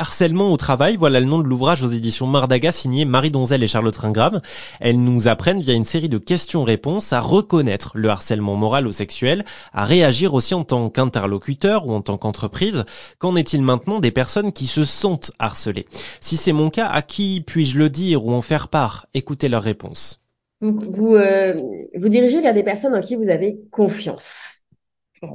[0.00, 3.66] Harcèlement au travail, voilà le nom de l'ouvrage aux éditions Mardaga signé Marie Donzel et
[3.66, 4.40] Charlotte Ringrave.
[4.78, 9.44] Elles nous apprennent via une série de questions-réponses à reconnaître le harcèlement moral ou sexuel,
[9.72, 12.84] à réagir aussi en tant qu'interlocuteur ou en tant qu'entreprise.
[13.18, 15.86] Qu'en est-il maintenant des personnes qui se sentent harcelées?
[16.20, 19.08] Si c'est mon cas, à qui puis-je le dire ou en faire part?
[19.14, 20.22] Écoutez leurs réponses.
[20.60, 21.56] Vous, vous, euh,
[21.96, 24.60] vous dirigez vers des personnes en qui vous avez confiance.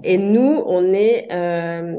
[0.06, 1.28] Et nous, on est...
[1.34, 1.96] Euh,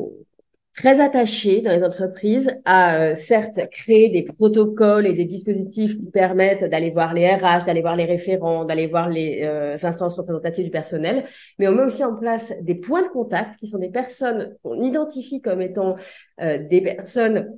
[0.76, 6.10] très attachés dans les entreprises à euh, certes créer des protocoles et des dispositifs qui
[6.10, 10.64] permettent d'aller voir les RH, d'aller voir les référents, d'aller voir les euh, instances représentatives
[10.64, 11.24] du personnel,
[11.58, 14.82] mais on met aussi en place des points de contact qui sont des personnes qu'on
[14.82, 15.96] identifie comme étant
[16.40, 17.56] euh, des personnes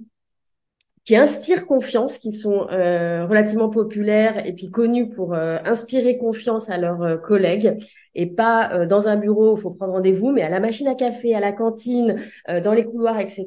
[1.06, 6.68] qui inspirent confiance, qui sont euh, relativement populaires et puis connus pour euh, inspirer confiance
[6.68, 7.78] à leurs euh, collègues
[8.16, 10.94] et pas dans un bureau où il faut prendre rendez-vous, mais à la machine à
[10.94, 12.16] café, à la cantine,
[12.64, 13.46] dans les couloirs, etc.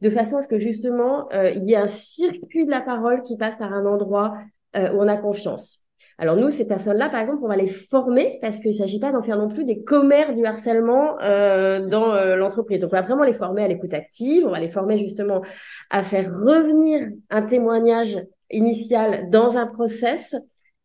[0.00, 3.36] De façon à ce que justement il y ait un circuit de la parole qui
[3.36, 4.34] passe par un endroit
[4.74, 5.83] où on a confiance.
[6.18, 9.12] Alors nous, ces personnes-là, par exemple, on va les former parce qu'il ne s'agit pas
[9.12, 12.80] d'en faire non plus des commères du harcèlement euh, dans euh, l'entreprise.
[12.80, 15.42] Donc on va vraiment les former à l'écoute active, on va les former justement
[15.90, 20.36] à faire revenir un témoignage initial dans un process,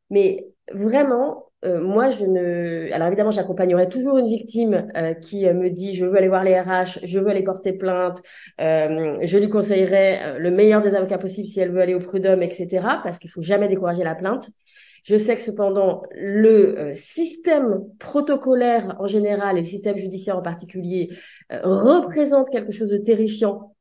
[0.10, 2.92] mais vraiment, euh, moi, je ne.
[2.94, 4.88] Alors évidemment, j'accompagnerai toujours une victime
[5.22, 8.20] qui me dit je veux aller voir les RH, je veux aller porter plainte.
[8.60, 12.86] je lui conseillerais le meilleur des avocats possible si elle veut aller au prud'homme, etc.
[13.04, 14.50] Parce qu'il faut jamais décourager la plainte.
[15.04, 20.42] Je sais que cependant, le euh, système protocolaire en général et le système judiciaire en
[20.42, 21.10] particulier
[21.52, 23.76] euh, représente quelque chose de terrifiant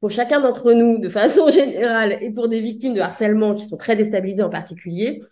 [0.00, 3.76] pour chacun d'entre nous de façon générale et pour des victimes de harcèlement qui sont
[3.76, 5.22] très déstabilisées en particulier.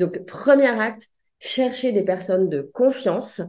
[0.00, 3.40] Donc, premier acte, chercher des personnes de confiance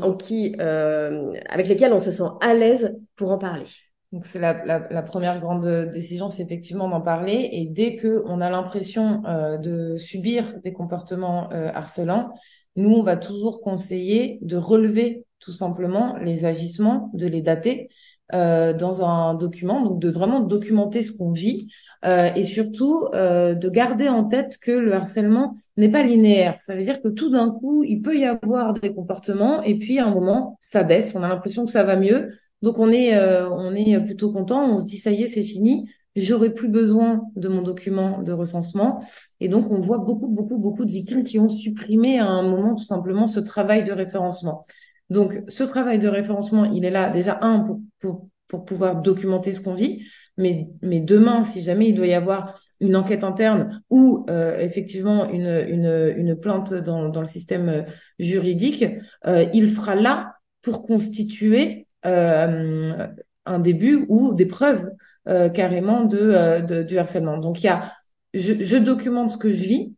[0.00, 3.64] en qui, euh, avec lesquelles on se sent à l'aise pour en parler.
[4.12, 7.48] Donc c'est la, la, la, première grande décision, c'est effectivement d'en parler.
[7.52, 12.30] Et dès que on a l'impression euh, de subir des comportements euh, harcelants,
[12.76, 17.88] nous on va toujours conseiller de relever tout simplement les agissements, de les dater
[18.34, 21.72] euh, dans un document, donc de vraiment documenter ce qu'on vit
[22.04, 26.56] euh, et surtout euh, de garder en tête que le harcèlement n'est pas linéaire.
[26.60, 29.98] Ça veut dire que tout d'un coup, il peut y avoir des comportements et puis
[29.98, 31.14] à un moment, ça baisse.
[31.14, 32.28] On a l'impression que ça va mieux
[32.62, 34.74] donc on est, euh, on est plutôt content.
[34.74, 35.90] On se dit ça y est, c'est fini.
[36.14, 39.02] J'aurai plus besoin de mon document de recensement.
[39.40, 42.74] Et donc on voit beaucoup, beaucoup, beaucoup de victimes qui ont supprimé à un moment
[42.74, 44.62] tout simplement ce travail de référencement.
[45.12, 49.52] Donc ce travail de référencement, il est là déjà un pour, pour, pour pouvoir documenter
[49.54, 50.04] ce qu'on vit.
[50.38, 55.28] Mais, mais demain, si jamais il doit y avoir une enquête interne ou euh, effectivement
[55.28, 57.84] une, une, une plainte dans, dans le système
[58.18, 58.86] juridique,
[59.26, 63.08] euh, il sera là pour constituer euh,
[63.44, 64.88] un début ou des preuves
[65.28, 67.36] euh, carrément de, euh, de, du harcèlement.
[67.36, 67.92] Donc il y a,
[68.32, 69.92] je, je documente ce que je vis,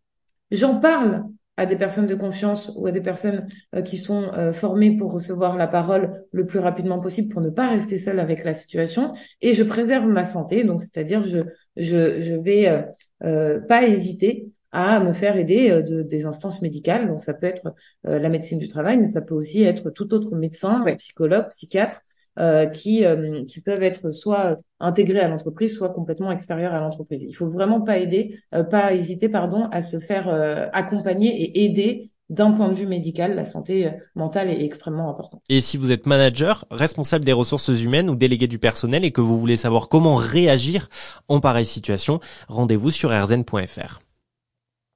[0.50, 1.24] j'en parle
[1.56, 3.46] à des personnes de confiance ou à des personnes
[3.84, 7.96] qui sont formées pour recevoir la parole le plus rapidement possible pour ne pas rester
[7.98, 11.40] seule avec la situation et je préserve ma santé donc c'est-à-dire je
[11.76, 12.84] je je vais
[13.22, 17.08] euh, pas hésiter à me faire aider euh, de, des instances médicales.
[17.08, 17.72] Donc ça peut être
[18.06, 22.02] euh, la médecine du travail, mais ça peut aussi être tout autre médecin, psychologue, psychiatre,
[22.38, 27.22] euh, qui, euh, qui peuvent être soit intégrés à l'entreprise, soit complètement extérieurs à l'entreprise.
[27.22, 28.38] Il faut vraiment pas aider,
[28.70, 30.28] pas hésiter, pardon, à se faire
[30.72, 35.42] accompagner et aider d'un point de vue médical, la santé mentale est extrêmement importante.
[35.48, 39.20] Et si vous êtes manager, responsable des ressources humaines ou délégué du personnel et que
[39.20, 40.88] vous voulez savoir comment réagir
[41.28, 44.03] en pareille situation, rendez-vous sur rzn.fr.